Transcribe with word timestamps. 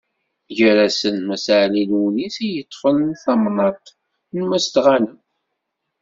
Gar-asen 0.57 1.17
Mass 1.27 1.45
Ɛli 1.61 1.83
Lewnis 1.89 2.35
i 2.47 2.47
yeṭṭfen 2.49 2.97
tamnaḍt 3.23 3.87
n 4.35 4.39
Mestɣanem. 4.49 5.17